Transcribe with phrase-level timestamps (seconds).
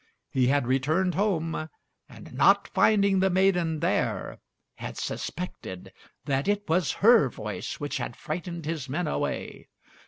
[0.31, 1.69] He had returned home,
[2.09, 4.39] and not finding the maiden there,
[4.77, 5.93] had suspected
[6.25, 9.67] that it was her voice which had frightened his men away.